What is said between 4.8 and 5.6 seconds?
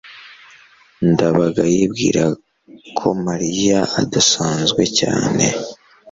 cyane